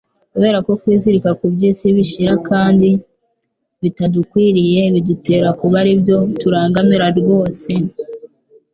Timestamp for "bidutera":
4.93-5.49